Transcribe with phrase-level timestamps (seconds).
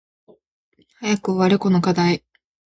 [0.99, 2.23] 早く終われこの課題